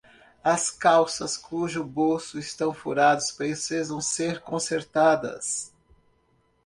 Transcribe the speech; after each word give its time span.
As 0.43 0.71
calças 0.71 1.37
cujos 1.37 1.85
bolsos 1.85 2.45
estão 2.47 2.73
furados 2.73 3.31
precisam 3.31 4.01
ser 4.01 4.41
consertadas. 4.41 5.71